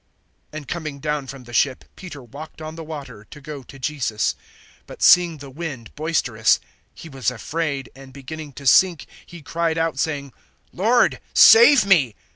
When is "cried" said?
9.43-9.77